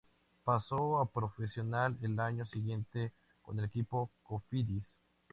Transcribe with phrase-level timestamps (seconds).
[0.43, 3.13] Pasó a profesional el año siguiente
[3.43, 4.87] con el equipo Cofidis.